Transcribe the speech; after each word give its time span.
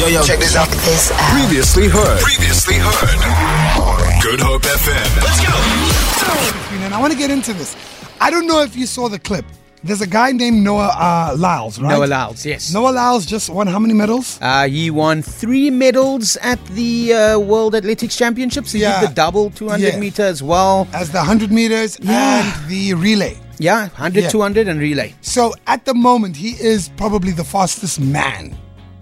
Yo, 0.00 0.06
yo, 0.06 0.22
check 0.24 0.38
this 0.38 0.56
out. 0.56 0.66
This 0.68 1.10
out. 1.12 1.18
Previously 1.38 1.86
heard. 1.86 2.20
Previously 2.20 2.76
heard. 2.78 4.22
Good 4.22 4.40
Hope 4.40 4.62
FM. 4.62 5.16
Let's 5.22 5.40
go. 5.44 6.84
And 6.84 6.94
I 6.94 6.98
want 6.98 7.12
to 7.12 7.18
get 7.18 7.30
into 7.30 7.52
this. 7.52 7.76
I 8.18 8.30
don't 8.30 8.46
know 8.46 8.62
if 8.62 8.74
you 8.74 8.86
saw 8.86 9.08
the 9.10 9.18
clip. 9.18 9.44
There's 9.84 10.00
a 10.00 10.06
guy 10.06 10.32
named 10.32 10.62
Noah 10.64 10.88
uh, 10.98 11.34
Lyles, 11.38 11.78
right? 11.78 11.90
Noah 11.98 12.06
Lyles, 12.06 12.46
yes. 12.46 12.72
Noah 12.72 12.92
Lyles 12.92 13.26
just 13.26 13.50
won 13.50 13.66
how 13.66 13.78
many 13.78 13.92
medals? 13.92 14.38
Uh, 14.40 14.66
he 14.68 14.90
won 14.90 15.20
three 15.20 15.68
medals 15.68 16.38
at 16.40 16.64
the 16.68 17.12
uh, 17.12 17.38
World 17.38 17.74
Athletics 17.74 18.16
Championships. 18.16 18.72
He 18.72 18.80
Yeah. 18.80 19.00
did 19.00 19.10
the 19.10 19.14
double 19.14 19.50
200 19.50 19.84
Yeah. 19.94 19.98
meter 20.00 20.22
as 20.22 20.42
well. 20.42 20.88
As 20.94 21.10
the 21.10 21.18
100 21.18 21.52
meters 21.52 21.98
Yeah. 22.00 22.40
and 22.42 22.70
the 22.70 22.94
relay. 22.94 23.36
Yeah, 23.58 23.88
100, 23.88 24.22
Yeah. 24.24 24.28
200 24.30 24.66
and 24.66 24.80
relay. 24.80 25.14
So 25.20 25.52
at 25.66 25.84
the 25.84 25.92
moment, 25.92 26.36
he 26.36 26.52
is 26.52 26.88
probably 26.96 27.32
the 27.32 27.44
fastest 27.44 28.00
man 28.00 28.56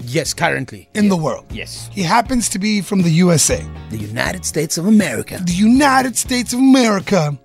Yes, 0.08 0.34
currently. 0.34 0.88
in 0.94 1.08
the 1.08 1.16
world. 1.16 1.44
Yes. 1.50 1.88
He 1.92 2.02
happens 2.02 2.48
to 2.50 2.58
be 2.58 2.80
from 2.80 3.02
the 3.02 3.10
USA, 3.10 3.64
The 3.90 3.98
United 3.98 4.44
States 4.44 4.78
of 4.78 4.86
America. 4.86 5.38
the 5.44 5.52
United 5.52 6.16
States 6.16 6.52
of 6.52 6.58
America. 6.58 7.38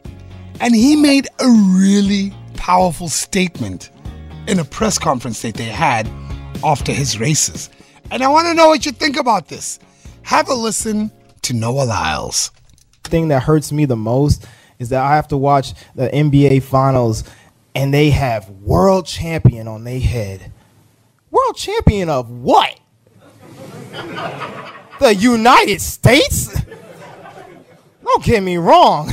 And 0.59 0.75
he 0.75 0.95
made 0.95 1.27
a 1.39 1.49
really 1.49 2.31
powerful 2.55 3.09
statement 3.09 3.89
in 4.47 4.59
a 4.59 4.63
press 4.65 4.97
conference 4.97 5.41
that 5.41 5.55
they 5.55 5.65
had 5.65 6.07
after 6.63 6.91
his 6.91 7.19
races. 7.19 7.69
And 8.11 8.23
I 8.23 8.27
want 8.27 8.47
to 8.47 8.53
know 8.53 8.67
what 8.67 8.85
you 8.85 8.91
think 8.91 9.17
about 9.17 9.47
this. 9.49 9.79
Have 10.21 10.47
a 10.49 10.53
listen 10.53 11.11
to 11.41 11.53
Noah 11.53 11.83
Lyles. 11.85 12.51
thing 13.03 13.27
that 13.29 13.43
hurts 13.43 13.71
me 13.71 13.85
the 13.85 13.97
most 13.97 14.45
is 14.79 14.89
that 14.89 15.03
I 15.03 15.15
have 15.15 15.27
to 15.29 15.37
watch 15.37 15.73
the 15.95 16.07
NBA 16.09 16.63
finals 16.63 17.23
and 17.75 17.93
they 17.93 18.09
have 18.11 18.49
world 18.49 19.05
champion 19.05 19.67
on 19.67 19.83
their 19.83 19.99
head. 19.99 20.51
World 21.33 21.55
champion 21.55 22.09
of 22.09 22.29
what? 22.29 22.79
the 24.99 25.15
United 25.17 25.81
States? 25.81 26.55
Don't 28.03 28.23
get 28.23 28.43
me 28.43 28.57
wrong. 28.57 29.11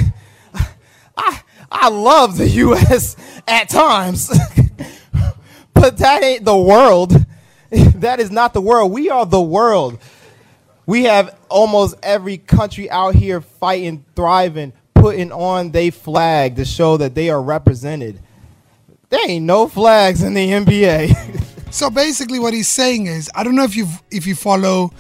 I 1.17 1.41
I 1.73 1.89
love 1.89 2.37
the 2.37 2.47
US 2.47 3.17
at 3.49 3.71
times. 3.71 4.29
but 5.73 5.97
that 5.97 6.23
ain't 6.23 6.45
the 6.45 6.59
world. 6.59 7.15
That 7.71 8.19
is 8.19 8.31
not 8.33 8.53
the 8.53 8.61
world. 8.61 8.91
We 8.91 9.11
are 9.11 9.25
the 9.25 9.41
world. 9.41 9.99
We 10.85 11.05
have 11.05 11.39
almost 11.49 11.95
every 12.03 12.37
country 12.37 12.91
out 12.91 13.15
here 13.15 13.41
fighting, 13.41 14.05
thriving, 14.17 14.73
putting 14.93 15.31
on 15.31 15.71
their 15.71 15.93
flag 15.93 16.57
to 16.57 16.65
show 16.65 16.97
that 16.97 17.15
they 17.15 17.31
are 17.31 17.41
represented. 17.41 18.21
There 19.11 19.29
ain't 19.29 19.45
no 19.45 19.69
flags 19.69 20.23
in 20.23 20.35
the 20.35 20.49
NBA. 20.49 21.15
So 21.71 21.89
basically, 21.89 22.39
what 22.39 22.53
he's 22.53 22.69
saying 22.69 23.07
is, 23.07 23.31
I 23.35 23.45
don't 23.45 23.55
know 23.55 23.65
if 23.65 23.77
you 23.77 23.87
if 24.11 24.27
you 24.27 24.35
follow 24.35 24.93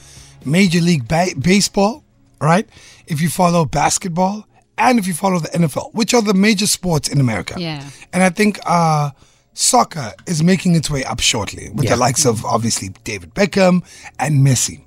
Major 0.44 0.80
League 0.80 1.06
ba- 1.08 1.34
Baseball, 1.38 2.04
right? 2.40 2.68
If 3.06 3.20
you 3.20 3.28
follow 3.28 3.64
basketball, 3.64 4.46
and 4.78 4.98
if 4.98 5.06
you 5.06 5.12
follow 5.14 5.40
the 5.40 5.48
NFL, 5.48 5.92
which 5.94 6.14
are 6.14 6.22
the 6.22 6.32
major 6.34 6.66
sports 6.66 7.08
in 7.08 7.20
America. 7.20 7.54
Yeah. 7.58 7.84
And 8.12 8.22
I 8.22 8.30
think 8.30 8.58
uh, 8.64 9.10
soccer 9.52 10.12
is 10.26 10.42
making 10.42 10.74
its 10.76 10.88
way 10.88 11.04
up 11.04 11.20
shortly 11.20 11.70
with 11.70 11.84
Yeah. 11.84 11.90
the 11.90 11.96
likes 11.96 12.24
of 12.24 12.44
obviously 12.44 12.90
David 13.04 13.34
Beckham 13.34 13.82
and 14.18 14.46
Messi. 14.46 14.80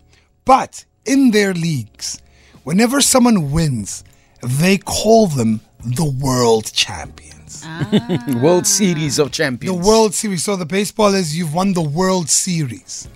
But 0.46 0.86
in 1.06 1.32
their 1.32 1.54
leagues, 1.54 2.22
whenever 2.64 3.02
someone 3.02 3.52
wins, 3.52 4.04
they 4.42 4.78
call 4.78 5.28
them 5.28 5.60
the 5.86 6.06
world 6.06 6.72
champions. 7.62 8.36
World 8.42 8.68
Series 8.68 9.20
of 9.20 9.32
Champions. 9.32 9.76
The 9.78 9.88
World 9.88 10.14
Series. 10.14 10.44
So 10.44 10.56
the 10.56 10.66
baseball 10.66 11.14
is 11.14 11.38
you've 11.38 11.54
won 11.54 11.74
the 11.74 11.82
World 11.82 12.30
Series. 12.30 13.08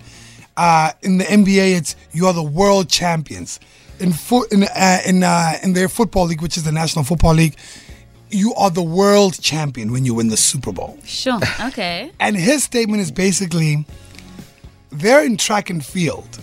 Uh, 0.55 0.91
in 1.03 1.17
the 1.19 1.23
NBA, 1.25 1.77
it's 1.77 1.95
you 2.13 2.25
are 2.27 2.33
the 2.33 2.41
world 2.43 2.89
champions. 2.89 3.59
In 3.99 4.11
foot 4.13 4.51
in 4.51 4.63
uh, 4.63 4.97
in 5.05 5.23
uh, 5.23 5.53
in 5.63 5.73
their 5.73 5.87
football 5.87 6.25
league, 6.25 6.41
which 6.41 6.57
is 6.57 6.63
the 6.63 6.71
National 6.71 7.05
Football 7.05 7.35
League, 7.35 7.55
you 8.31 8.53
are 8.55 8.71
the 8.71 8.81
world 8.81 9.39
champion 9.39 9.91
when 9.91 10.03
you 10.03 10.15
win 10.15 10.29
the 10.29 10.37
Super 10.37 10.71
Bowl. 10.71 10.97
Sure. 11.03 11.39
Okay. 11.61 12.11
And 12.19 12.35
his 12.35 12.63
statement 12.63 13.01
is 13.01 13.11
basically, 13.11 13.85
they're 14.91 15.23
in 15.23 15.37
track 15.37 15.69
and 15.69 15.85
field, 15.85 16.39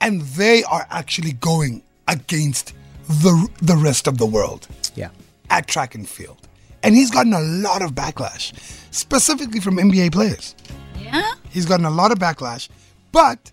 and 0.00 0.20
they 0.22 0.64
are 0.64 0.86
actually 0.90 1.32
going 1.34 1.82
against 2.08 2.74
the 3.06 3.48
the 3.62 3.76
rest 3.76 4.08
of 4.08 4.18
the 4.18 4.26
world 4.26 4.66
Yeah. 4.96 5.10
at 5.50 5.68
track 5.68 5.94
and 5.94 6.08
field. 6.08 6.47
And 6.82 6.94
he's 6.94 7.10
gotten 7.10 7.32
a 7.32 7.40
lot 7.40 7.82
of 7.82 7.92
backlash, 7.92 8.52
specifically 8.92 9.60
from 9.60 9.76
NBA 9.76 10.12
players. 10.12 10.54
Yeah. 11.00 11.32
He's 11.50 11.66
gotten 11.66 11.84
a 11.86 11.90
lot 11.90 12.12
of 12.12 12.18
backlash, 12.18 12.68
but 13.12 13.50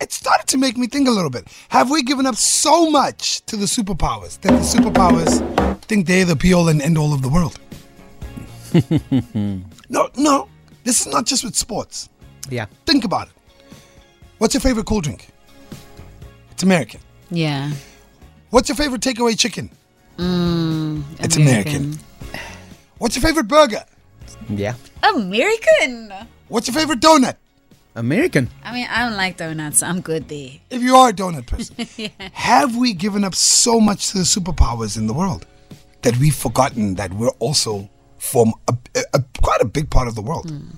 it 0.00 0.12
started 0.12 0.46
to 0.48 0.58
make 0.58 0.76
me 0.76 0.86
think 0.86 1.08
a 1.08 1.10
little 1.10 1.30
bit. 1.30 1.46
Have 1.68 1.90
we 1.90 2.02
given 2.02 2.26
up 2.26 2.36
so 2.36 2.90
much 2.90 3.44
to 3.46 3.56
the 3.56 3.66
superpowers 3.66 4.40
that 4.40 4.52
the 4.52 4.58
superpowers 4.58 5.80
think 5.82 6.06
they're 6.06 6.24
the 6.24 6.36
be 6.36 6.54
all 6.54 6.68
and 6.68 6.80
end 6.80 6.96
all 6.96 7.12
of 7.12 7.22
the 7.22 7.28
world? 7.28 7.58
no, 9.88 10.08
no. 10.16 10.48
This 10.84 11.00
is 11.00 11.06
not 11.08 11.26
just 11.26 11.44
with 11.44 11.56
sports. 11.56 12.08
Yeah. 12.48 12.66
Think 12.86 13.04
about 13.04 13.28
it. 13.28 13.34
What's 14.38 14.54
your 14.54 14.60
favorite 14.60 14.86
cool 14.86 15.00
drink? 15.00 15.28
It's 16.52 16.62
American. 16.62 17.00
Yeah. 17.30 17.70
What's 18.50 18.68
your 18.68 18.76
favorite 18.76 19.02
takeaway 19.02 19.38
chicken? 19.38 19.70
Mm, 20.16 21.02
it's 21.18 21.36
American. 21.36 21.98
What's 23.00 23.16
your 23.16 23.22
favorite 23.22 23.48
burger? 23.48 23.82
Yeah. 24.48 24.74
American. 25.02 26.12
What's 26.48 26.68
your 26.68 26.74
favorite 26.74 27.00
donut? 27.00 27.36
American. 27.94 28.50
I 28.62 28.74
mean, 28.74 28.86
I 28.90 29.04
don't 29.08 29.16
like 29.16 29.38
donuts. 29.38 29.82
I'm 29.82 30.02
good 30.02 30.28
there. 30.28 30.50
If 30.68 30.82
you 30.82 30.94
are 30.96 31.08
a 31.08 31.12
donut 31.12 31.46
person, 31.46 32.10
have 32.32 32.76
we 32.76 32.92
given 32.92 33.24
up 33.24 33.34
so 33.34 33.80
much 33.80 34.08
to 34.10 34.18
the 34.18 34.24
superpowers 34.24 34.98
in 34.98 35.06
the 35.06 35.14
world 35.14 35.46
that 36.02 36.16
we've 36.18 36.34
forgotten 36.34 36.96
that 36.96 37.12
we're 37.14 37.34
also 37.38 37.88
from 38.18 38.52
a, 38.68 38.76
a- 38.94 39.04
a- 39.14 39.24
quite 39.42 39.62
a 39.62 39.64
big 39.64 39.88
part 39.88 40.06
of 40.06 40.14
the 40.14 40.22
world? 40.22 40.50
Hmm. 40.50 40.68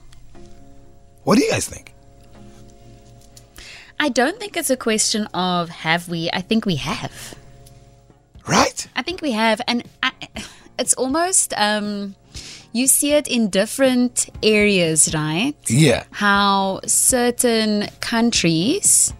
What 1.25 1.37
do 1.39 1.45
you 1.45 1.51
guys 1.51 1.67
think? 1.69 1.93
I 3.99 4.09
don't 4.11 4.39
think 4.39 4.57
it's 4.57 4.71
a 4.71 4.77
question 4.77 5.27
of 5.35 5.71
have 5.71 6.09
we. 6.09 6.31
I 6.33 6.41
think 6.41 6.67
we 6.67 6.77
have. 6.77 7.35
Right? 8.49 8.87
I 8.97 9.03
think 9.03 9.23
we 9.23 9.33
have, 9.33 9.61
and 9.69 9.83
I, 10.03 10.13
it's 10.79 10.95
almost 10.95 11.55
um, 11.57 12.15
you 12.73 12.87
see 12.87 13.13
it 13.13 13.29
in 13.29 13.49
different 13.49 14.29
areas, 14.43 15.15
right? 15.15 15.55
Yeah. 15.69 16.05
How 16.11 16.81
certain 16.87 17.89
countries 18.01 19.13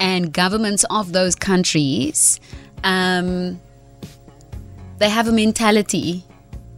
and 0.00 0.32
governments 0.32 0.84
of 0.90 1.12
those 1.12 1.34
countries, 1.34 2.40
um, 2.82 3.60
they 4.98 5.08
have 5.08 5.28
a 5.28 5.32
mentality 5.32 6.24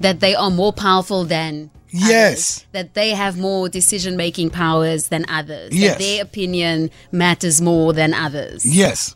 that 0.00 0.20
they 0.20 0.34
are 0.34 0.50
more 0.50 0.72
powerful 0.72 1.24
than. 1.24 1.70
Yes. 1.94 2.08
others, 2.08 2.66
that 2.72 2.94
they 2.94 3.10
have 3.10 3.38
more 3.38 3.68
decision 3.68 4.16
making 4.16 4.48
powers 4.48 5.08
than 5.08 5.26
others. 5.28 5.74
Yes. 5.74 5.92
That 5.92 5.98
their 5.98 6.22
opinion 6.22 6.90
matters 7.10 7.60
more 7.60 7.92
than 7.92 8.14
others. 8.14 8.64
Yes. 8.64 9.14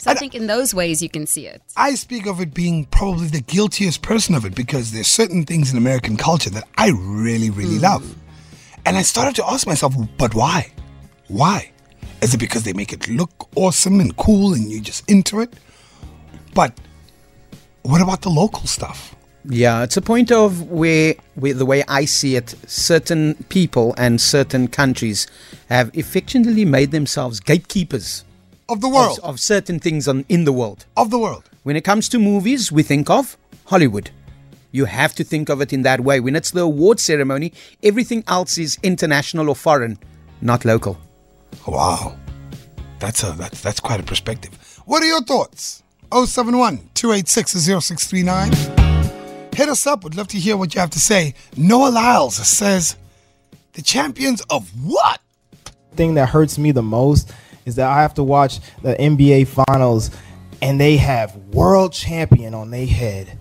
So 0.00 0.10
I 0.10 0.14
think 0.14 0.34
in 0.34 0.46
those 0.46 0.74
ways 0.74 1.02
you 1.02 1.10
can 1.10 1.26
see 1.26 1.46
it. 1.46 1.60
I 1.76 1.94
speak 1.94 2.26
of 2.26 2.40
it 2.40 2.54
being 2.54 2.86
probably 2.86 3.26
the 3.26 3.42
guiltiest 3.42 4.00
person 4.00 4.34
of 4.34 4.46
it 4.46 4.54
because 4.54 4.92
there's 4.92 5.08
certain 5.08 5.44
things 5.44 5.70
in 5.70 5.76
American 5.76 6.16
culture 6.16 6.48
that 6.48 6.66
I 6.78 6.92
really, 6.96 7.50
really 7.50 7.76
hmm. 7.76 7.82
love. 7.82 8.16
And 8.86 8.96
I 8.96 9.02
started 9.02 9.36
to 9.36 9.46
ask 9.46 9.66
myself, 9.66 9.94
but 10.16 10.34
why? 10.34 10.72
Why? 11.28 11.70
Is 12.22 12.32
it 12.32 12.38
because 12.38 12.62
they 12.62 12.72
make 12.72 12.94
it 12.94 13.10
look 13.10 13.50
awesome 13.56 14.00
and 14.00 14.16
cool 14.16 14.54
and 14.54 14.70
you 14.70 14.80
just 14.80 15.08
into 15.10 15.40
it? 15.40 15.52
But 16.54 16.72
what 17.82 18.00
about 18.00 18.22
the 18.22 18.30
local 18.30 18.66
stuff? 18.66 19.14
Yeah, 19.44 19.82
it's 19.82 19.98
a 19.98 20.02
point 20.02 20.32
of 20.32 20.70
where, 20.70 21.14
where 21.34 21.52
the 21.52 21.66
way 21.66 21.84
I 21.88 22.06
see 22.06 22.36
it, 22.36 22.54
certain 22.66 23.34
people 23.50 23.94
and 23.98 24.18
certain 24.18 24.68
countries 24.68 25.26
have 25.68 25.90
effectively 25.92 26.64
made 26.64 26.90
themselves 26.90 27.38
gatekeepers 27.38 28.24
Of 28.70 28.80
the 28.80 28.88
world. 28.88 29.18
of 29.22 29.40
certain 29.40 29.80
things 29.80 30.06
on, 30.06 30.24
in 30.28 30.44
the 30.44 30.52
world. 30.52 30.86
Of 30.96 31.10
the 31.10 31.18
world. 31.18 31.50
When 31.64 31.76
it 31.76 31.82
comes 31.82 32.08
to 32.10 32.18
movies, 32.18 32.70
we 32.70 32.82
think 32.82 33.10
of 33.10 33.36
Hollywood. 33.66 34.10
You 34.70 34.84
have 34.84 35.14
to 35.16 35.24
think 35.24 35.48
of 35.48 35.60
it 35.60 35.72
in 35.72 35.82
that 35.82 36.00
way. 36.00 36.20
When 36.20 36.36
it's 36.36 36.52
the 36.52 36.60
award 36.60 37.00
ceremony, 37.00 37.52
everything 37.82 38.22
else 38.28 38.58
is 38.58 38.78
international 38.82 39.48
or 39.48 39.56
foreign, 39.56 39.98
not 40.40 40.64
local. 40.64 40.98
Wow. 41.66 42.16
That's 43.00 43.24
a 43.24 43.32
that's 43.32 43.60
that's 43.60 43.80
quite 43.80 43.98
a 43.98 44.04
perspective. 44.04 44.52
What 44.86 45.02
are 45.02 45.06
your 45.06 45.22
thoughts? 45.22 45.82
071 46.12 46.90
286 46.94 47.52
0639. 47.52 48.52
Hit 49.52 49.68
us 49.68 49.86
up. 49.86 50.04
We'd 50.04 50.14
love 50.14 50.28
to 50.28 50.38
hear 50.38 50.56
what 50.56 50.74
you 50.74 50.80
have 50.80 50.90
to 50.90 51.00
say. 51.00 51.34
Noah 51.56 51.90
Lyles 51.90 52.36
says, 52.36 52.96
the 53.72 53.82
champions 53.82 54.42
of 54.48 54.68
what? 54.84 55.20
thing 55.96 56.14
that 56.14 56.28
hurts 56.28 56.56
me 56.56 56.72
the 56.72 56.82
most 56.82 57.32
is 57.64 57.76
that 57.76 57.88
I 57.88 58.02
have 58.02 58.14
to 58.14 58.22
watch 58.22 58.60
the 58.82 58.94
NBA 58.94 59.46
finals 59.66 60.10
and 60.62 60.80
they 60.80 60.96
have 60.96 61.34
world 61.54 61.92
champion 61.92 62.54
on 62.54 62.70
their 62.70 62.86
head. 62.86 63.38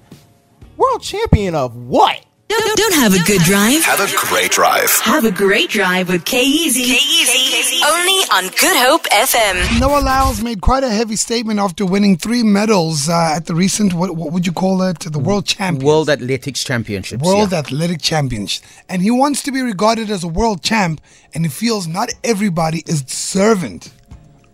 World 0.77 1.01
champion 1.01 1.55
of 1.55 1.75
what? 1.75 2.25
Don't, 2.49 2.77
don't 2.77 2.93
have 2.95 3.13
a 3.13 3.23
good 3.27 3.41
drive. 3.41 3.83
Have 3.83 3.99
a 3.99 4.27
great 4.27 4.49
drive. 4.49 4.89
Have 5.01 5.23
a 5.23 5.31
great 5.31 5.69
drive 5.69 6.09
with 6.09 6.25
K-Easy. 6.25 6.83
K-Easy. 6.83 7.79
Only 7.85 8.23
on 8.33 8.45
Good 8.59 8.75
Hope 8.75 9.03
FM. 9.03 9.79
Noah 9.79 9.99
Lyles 9.99 10.41
made 10.41 10.59
quite 10.59 10.83
a 10.83 10.89
heavy 10.89 11.15
statement 11.15 11.59
after 11.59 11.85
winning 11.85 12.17
three 12.17 12.41
medals 12.41 13.07
uh, 13.07 13.33
at 13.35 13.45
the 13.45 13.53
recent, 13.53 13.93
what, 13.93 14.15
what 14.15 14.33
would 14.33 14.47
you 14.47 14.51
call 14.51 14.81
it? 14.81 14.99
The 15.01 15.19
World 15.19 15.45
Champions. 15.45 15.83
World 15.83 16.09
Athletics 16.09 16.63
Championships. 16.63 17.23
World 17.23 17.51
yeah. 17.51 17.59
Athletic 17.59 18.01
Champions. 18.01 18.63
And 18.89 19.03
he 19.03 19.11
wants 19.11 19.43
to 19.43 19.51
be 19.51 19.61
regarded 19.61 20.09
as 20.09 20.23
a 20.23 20.27
world 20.27 20.63
champ, 20.63 21.01
and 21.35 21.45
he 21.45 21.49
feels 21.49 21.87
not 21.87 22.09
everybody 22.23 22.83
is 22.87 23.03
servant 23.07 23.93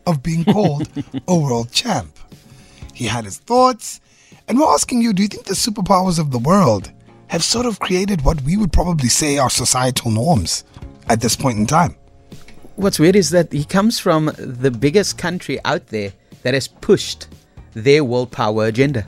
of 0.06 0.24
being 0.24 0.46
called 0.46 0.88
a 1.28 1.36
world 1.38 1.72
champ. 1.72 2.18
He 2.94 3.06
had 3.06 3.26
his 3.26 3.38
thoughts, 3.38 4.00
and 4.48 4.60
we're 4.60 4.74
asking 4.74 5.02
you 5.02 5.14
do 5.14 5.22
you 5.22 5.28
think 5.28 5.46
the 5.46 5.54
superpowers 5.54 6.20
of 6.20 6.32
the 6.32 6.40
world 6.40 6.92
have 7.28 7.44
sort 7.44 7.66
of 7.66 7.80
created 7.80 8.22
what 8.24 8.42
we 8.44 8.56
would 8.58 8.72
probably 8.72 9.10
say 9.10 9.38
are 9.38 9.50
societal 9.50 10.12
norms 10.12 10.64
at 11.10 11.22
this 11.22 11.36
point 11.36 11.58
in 11.58 11.66
time? 11.66 11.96
What's 12.76 13.00
weird 13.00 13.16
is 13.16 13.30
that 13.32 13.52
he 13.52 13.64
comes 13.64 14.00
from 14.00 14.32
the 14.38 14.70
biggest 14.72 15.18
country 15.18 15.60
out 15.66 15.88
there 15.88 16.12
that 16.44 16.54
has 16.54 16.68
pushed 16.68 17.28
their 17.74 18.04
world 18.04 18.32
power 18.32 18.66
agenda. 18.66 19.06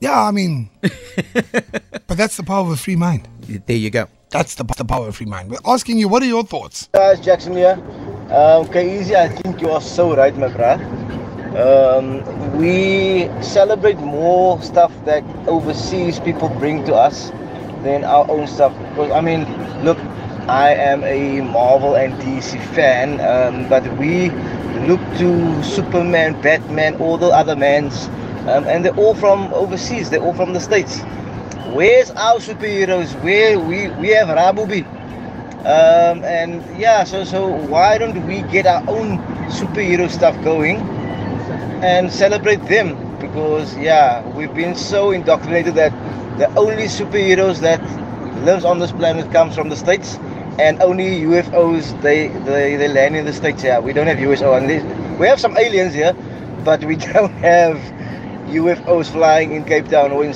Yeah, 0.00 0.22
I 0.22 0.30
mean, 0.30 0.68
but 0.80 2.16
that's 2.16 2.36
the 2.36 2.42
power 2.42 2.60
of 2.60 2.70
a 2.70 2.76
free 2.76 2.96
mind. 2.96 3.28
There 3.48 3.76
you 3.76 3.90
go. 3.90 4.08
That's 4.30 4.54
the, 4.56 4.64
the 4.64 4.84
power 4.84 5.02
of 5.02 5.08
a 5.08 5.12
free 5.12 5.26
mind. 5.26 5.50
We're 5.50 5.58
asking 5.64 5.98
you, 5.98 6.08
what 6.08 6.22
are 6.22 6.26
your 6.26 6.44
thoughts? 6.44 6.88
guys, 6.92 7.20
Jackson 7.20 7.54
here. 7.54 7.76
Um, 8.30 8.66
easy. 8.76 9.14
I 9.14 9.28
think 9.28 9.60
you 9.60 9.70
are 9.70 9.80
so 9.80 10.14
right, 10.16 10.36
my 10.36 10.48
bruh. 10.48 10.78
Um, 11.54 12.58
we 12.58 13.30
celebrate 13.40 13.98
more 13.98 14.60
stuff 14.62 14.92
that 15.04 15.22
overseas 15.46 16.18
people 16.20 16.48
bring 16.48 16.84
to 16.86 16.94
us 16.94 17.30
than 17.82 18.04
our 18.04 18.28
own 18.28 18.46
stuff. 18.48 18.76
Because 18.90 19.12
I 19.12 19.20
mean, 19.20 19.46
look, 19.84 19.98
I 20.48 20.74
am 20.74 21.04
a 21.04 21.40
Marvel 21.42 21.94
and 21.94 22.14
DC 22.14 22.58
fan, 22.74 23.20
um, 23.20 23.68
but 23.68 23.84
we 23.96 24.30
look 24.88 25.00
to 25.18 25.62
Superman, 25.62 26.40
Batman, 26.42 26.96
all 26.96 27.16
the 27.16 27.28
other 27.28 27.54
mans, 27.54 28.06
um, 28.48 28.64
and 28.66 28.84
they're 28.84 28.96
all 28.96 29.14
from 29.14 29.52
overseas. 29.54 30.10
They're 30.10 30.22
all 30.22 30.34
from 30.34 30.52
the 30.52 30.60
states. 30.60 31.00
Where's 31.72 32.10
our 32.12 32.38
superheroes? 32.40 33.14
Where 33.22 33.58
we 33.58 33.88
we 34.02 34.08
have 34.10 34.28
Rabubi. 34.28 34.95
Um, 35.66 36.22
and 36.22 36.62
yeah, 36.78 37.02
so 37.02 37.24
so 37.24 37.48
why 37.48 37.98
don't 37.98 38.24
we 38.28 38.42
get 38.42 38.66
our 38.66 38.84
own 38.86 39.18
superhero 39.50 40.08
stuff 40.08 40.40
going 40.44 40.76
and 41.82 42.12
celebrate 42.12 42.62
them? 42.68 42.94
Because 43.18 43.76
yeah, 43.76 44.22
we've 44.36 44.54
been 44.54 44.76
so 44.76 45.10
indoctrinated 45.10 45.74
that 45.74 45.90
the 46.38 46.46
only 46.56 46.84
superheroes 46.84 47.58
that 47.62 47.82
lives 48.44 48.64
on 48.64 48.78
this 48.78 48.92
planet 48.92 49.32
comes 49.32 49.56
from 49.56 49.68
the 49.68 49.74
states, 49.74 50.18
and 50.60 50.80
only 50.80 51.22
UFOs 51.22 52.00
they 52.00 52.28
they, 52.46 52.76
they 52.76 52.86
land 52.86 53.16
in 53.16 53.24
the 53.24 53.32
states. 53.32 53.64
Yeah, 53.64 53.80
we 53.80 53.92
don't 53.92 54.06
have 54.06 54.18
UFO 54.18 54.56
unless 54.56 54.84
we 55.18 55.26
have 55.26 55.40
some 55.40 55.56
aliens 55.56 55.94
here, 55.94 56.14
but 56.64 56.84
we 56.84 56.94
don't 57.12 57.34
have 57.42 57.76
UFOs 58.54 59.10
flying 59.10 59.50
in 59.50 59.64
Cape 59.64 59.88
Town 59.88 60.12
or 60.12 60.24
in. 60.24 60.32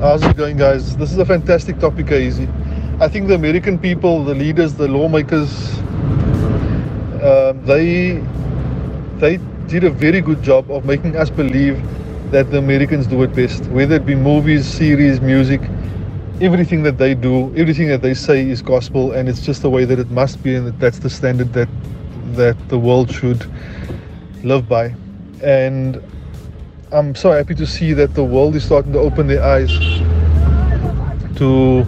How's 0.00 0.22
it 0.22 0.34
going, 0.34 0.56
guys? 0.56 0.96
This 0.96 1.12
is 1.12 1.18
a 1.18 1.26
fantastic 1.26 1.78
topic, 1.78 2.10
Easy. 2.10 2.48
I 3.00 3.08
think 3.08 3.28
the 3.28 3.34
American 3.34 3.78
people, 3.78 4.24
the 4.26 4.34
leaders, 4.34 4.74
the 4.74 4.86
lawmakers, 4.86 5.78
um, 7.22 7.64
they 7.64 8.22
they 9.16 9.38
did 9.68 9.84
a 9.84 9.90
very 9.90 10.20
good 10.20 10.42
job 10.42 10.70
of 10.70 10.84
making 10.84 11.16
us 11.16 11.30
believe 11.30 11.80
that 12.30 12.50
the 12.50 12.58
Americans 12.58 13.06
do 13.06 13.22
it 13.22 13.34
best. 13.34 13.64
Whether 13.68 13.94
it 13.94 14.04
be 14.04 14.14
movies, 14.14 14.66
series, 14.66 15.22
music, 15.22 15.62
everything 16.42 16.82
that 16.82 16.98
they 16.98 17.14
do, 17.14 17.56
everything 17.56 17.88
that 17.88 18.02
they 18.02 18.12
say 18.12 18.46
is 18.46 18.60
gospel, 18.60 19.12
and 19.12 19.30
it's 19.30 19.40
just 19.40 19.62
the 19.62 19.70
way 19.70 19.86
that 19.86 19.98
it 19.98 20.10
must 20.10 20.42
be, 20.42 20.54
and 20.54 20.66
that 20.66 20.78
that's 20.78 20.98
the 20.98 21.08
standard 21.08 21.54
that 21.54 21.70
that 22.34 22.68
the 22.68 22.78
world 22.78 23.10
should 23.10 23.50
live 24.44 24.68
by. 24.68 24.94
And 25.42 26.02
I'm 26.92 27.14
so 27.14 27.32
happy 27.32 27.54
to 27.54 27.66
see 27.66 27.94
that 27.94 28.14
the 28.14 28.24
world 28.24 28.56
is 28.56 28.64
starting 28.64 28.92
to 28.92 28.98
open 28.98 29.26
their 29.26 29.42
eyes 29.42 29.72
to 31.36 31.86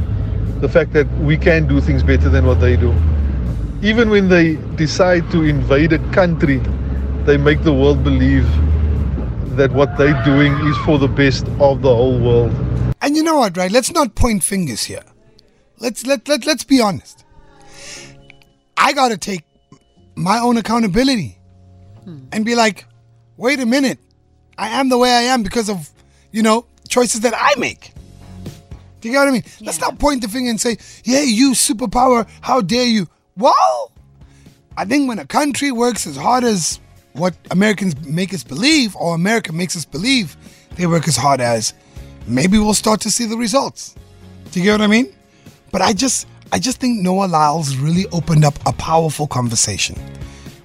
the 0.63 0.69
fact 0.69 0.93
that 0.93 1.09
we 1.19 1.37
can 1.37 1.67
do 1.67 1.81
things 1.81 2.05
better 2.05 2.29
than 2.29 2.47
what 2.47 2.61
they 2.61 2.77
do. 2.77 2.95
Even 3.83 4.09
when 4.11 4.29
they 4.29 4.55
decide 4.77 5.29
to 5.33 5.43
invade 5.43 5.93
a 5.93 5.99
country, 6.13 6.59
they 7.25 7.37
make 7.37 7.65
the 7.65 7.75
world 7.75 8.05
believe 8.05 8.47
that 9.57 9.73
what 9.73 9.99
they're 9.99 10.23
doing 10.25 10.53
is 10.69 10.77
for 10.79 11.01
the 11.01 11.09
best 11.09 11.49
of 11.59 11.83
the 11.83 11.93
whole 11.93 12.17
world. 12.21 12.53
And 13.03 13.17
you 13.17 13.25
know 13.25 13.39
what, 13.39 13.57
right? 13.57 13.73
Let's 13.73 13.91
not 13.91 14.15
point 14.15 14.45
fingers 14.45 14.85
here. 14.85 15.03
Let's 15.81 16.07
let, 16.07 16.29
let 16.29 16.47
let's 16.47 16.63
be 16.63 16.81
honest. 16.81 17.25
I 18.77 18.93
gotta 18.93 19.17
take 19.19 19.43
my 20.15 20.39
own 20.39 20.59
accountability 20.59 21.39
hmm. 22.05 22.21
and 22.31 22.45
be 22.45 22.55
like, 22.55 22.87
wait 23.37 23.59
a 23.59 23.67
minute. 23.67 23.99
I 24.57 24.69
am 24.69 24.91
the 24.91 24.99
way 24.99 25.11
I 25.11 25.23
am 25.23 25.43
because 25.43 25.69
of, 25.69 25.91
you 26.31 26.45
know, 26.45 26.67
choices 26.89 27.23
that 27.23 27.35
I 27.37 27.59
make. 27.59 27.93
Do 29.03 29.09
you 29.09 29.15
get 29.15 29.23
what 29.23 29.29
I 29.29 29.33
mean? 29.33 29.45
Let's 29.61 29.81
not 29.81 29.99
point 29.99 30.23
the 30.23 30.29
finger 30.29 30.49
and 30.49 30.61
say, 30.61 30.79
yeah, 31.03 31.23
you 31.23 31.53
superpower, 31.53 32.29
how 32.41 32.61
dare 32.61 32.87
you? 32.87 33.09
Well, 33.37 33.91
I 34.77 34.85
think 34.85 35.09
when 35.09 35.19
a 35.19 35.27
country 35.27 35.73
works 35.73 36.07
as 36.07 36.17
hard 36.17 36.45
as 36.45 36.79
what 37.15 37.35
Americans 37.51 37.97
make 38.07 38.33
us 38.33 38.45
believe, 38.45 38.95
or 38.95 39.17
America 39.17 39.53
makes 39.53 39.77
us 39.77 39.85
believe 39.85 40.37
they 40.77 40.87
work 40.87 41.09
as 41.09 41.17
hard 41.17 41.41
as, 41.41 41.75
maybe 42.29 42.59
we'll 42.59 42.75
start 42.75 43.01
to 43.01 43.11
see 43.11 43.27
the 43.27 43.37
results. 43.37 43.97
Do 44.53 44.61
you 44.61 44.67
get 44.67 44.73
what 44.73 44.83
I 44.83 44.87
mean? 44.87 45.13
But 45.73 45.83
I 45.83 45.93
just 45.93 46.29
I 46.53 46.61
just 46.61 46.79
think 46.79 47.01
Noah 47.01 47.27
Lyles 47.27 47.77
really 47.77 48.07
opened 48.13 48.45
up 48.45 48.55
a 48.67 48.73
powerful 48.75 49.27
conversation, 49.27 49.97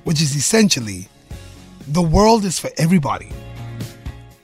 which 0.03 0.21
is 0.21 0.35
essentially 0.35 1.07
the 1.87 2.03
world 2.03 2.45
is 2.45 2.59
for 2.59 2.69
everybody. 2.77 3.31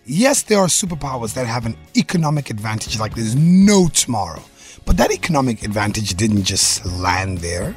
Yes, 0.06 0.42
there 0.44 0.60
are 0.60 0.68
superpowers 0.68 1.34
that 1.36 1.48
have 1.48 1.66
an 1.66 1.78
economic 1.96 2.50
advantage 2.50 3.00
like 3.00 3.16
there's 3.16 3.36
no 3.36 3.88
tomorrow. 3.88 4.44
But 4.86 4.98
that 4.98 5.12
economic 5.12 5.64
advantage 5.64 6.16
didn't 6.16 6.44
just 6.44 6.86
land 6.86 7.38
there. 7.38 7.74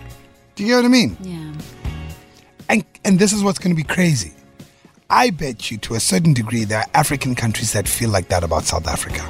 Do 0.56 0.64
you 0.64 0.70
get 0.70 0.76
what 0.76 0.84
I 0.86 0.88
mean? 0.88 1.16
Yeah. 1.20 1.52
And 2.68 2.84
and 3.04 3.18
this 3.18 3.32
is 3.32 3.44
what's 3.44 3.60
going 3.60 3.76
to 3.76 3.80
be 3.80 3.86
crazy. 3.86 4.32
I 5.08 5.30
bet 5.30 5.70
you 5.70 5.78
to 5.78 5.94
a 5.94 6.00
certain 6.00 6.34
degree 6.34 6.64
there 6.64 6.80
are 6.80 6.86
African 6.94 7.36
countries 7.36 7.72
that 7.74 7.86
feel 7.86 8.10
like 8.10 8.28
that 8.28 8.42
about 8.42 8.64
South 8.64 8.88
Africa. 8.88 9.24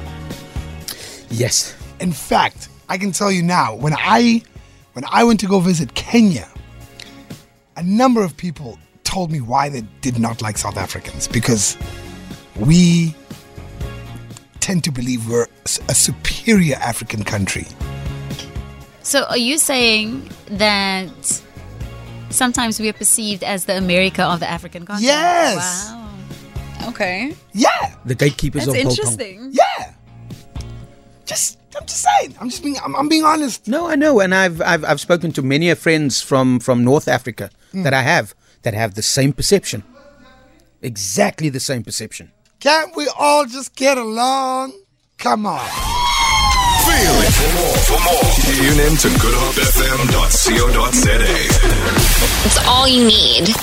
Yes. 1.29 1.75
In 1.99 2.11
fact, 2.11 2.69
I 2.89 2.97
can 2.97 3.11
tell 3.11 3.31
you 3.31 3.43
now, 3.43 3.75
when 3.75 3.93
I 3.95 4.41
when 4.93 5.05
I 5.11 5.23
went 5.23 5.39
to 5.41 5.47
go 5.47 5.59
visit 5.59 5.93
Kenya, 5.93 6.47
a 7.75 7.83
number 7.83 8.23
of 8.23 8.35
people 8.35 8.79
told 9.03 9.31
me 9.31 9.39
why 9.39 9.69
they 9.69 9.81
did 10.01 10.17
not 10.17 10.41
like 10.41 10.57
South 10.57 10.77
Africans 10.77 11.27
because 11.27 11.77
we 12.59 13.15
tend 14.59 14.83
to 14.83 14.91
believe 14.91 15.29
we're 15.29 15.47
a 15.87 15.95
superior 15.95 16.75
African 16.75 17.23
country. 17.23 17.65
So 19.03 19.23
are 19.25 19.37
you 19.37 19.57
saying 19.57 20.29
that 20.51 21.41
sometimes 22.29 22.79
we 22.79 22.89
are 22.89 22.93
perceived 22.93 23.43
as 23.43 23.65
the 23.65 23.77
America 23.77 24.23
of 24.23 24.39
the 24.39 24.49
African 24.49 24.85
continent? 24.85 25.03
Yes. 25.03 25.89
Wow. 25.89 26.09
Okay. 26.89 27.33
Yeah, 27.53 27.95
The 28.05 28.15
gatekeepers 28.15 28.65
That's 28.65 28.77
of 28.77 28.83
Hong 28.83 28.83
Kong. 28.83 28.91
interesting. 28.91 29.49
yeah. 29.53 29.93
Just 31.25 31.59
I'm 31.79 31.85
just 31.85 32.01
saying. 32.01 32.35
I'm 32.39 32.49
just 32.49 32.63
being 32.63 32.77
I'm, 32.83 32.95
I'm 32.95 33.09
being 33.09 33.23
honest. 33.23 33.67
No, 33.67 33.87
I 33.87 33.95
know, 33.95 34.19
and 34.19 34.33
I've 34.33 34.61
I've, 34.61 34.83
I've 34.85 34.99
spoken 34.99 35.31
to 35.33 35.41
many 35.41 35.69
of 35.69 35.77
friends 35.77 36.21
from 36.21 36.59
from 36.59 36.83
North 36.83 37.07
Africa 37.07 37.49
mm. 37.73 37.83
that 37.83 37.93
I 37.93 38.01
have 38.01 38.33
that 38.63 38.73
have 38.73 38.95
the 38.95 39.01
same 39.01 39.33
perception, 39.33 39.83
exactly 40.81 41.49
the 41.49 41.59
same 41.59 41.83
perception. 41.83 42.31
Can't 42.67 42.91
we 42.97 43.07
all 43.17 43.45
just 43.45 43.77
get 43.77 43.97
along? 43.97 44.73
Come 45.19 45.45
on. 45.45 45.65
Feel 46.83 47.15
it. 47.23 47.31
For 47.31 47.47
more, 47.55 47.77
for 47.87 47.95
more, 48.03 48.27
tune 48.43 48.83
in 48.85 48.91
to 48.97 49.07
goodhopefm.co.za. 49.07 51.15
It's 52.45 52.57
all 52.67 52.85
you 52.85 53.07
need. 53.07 53.55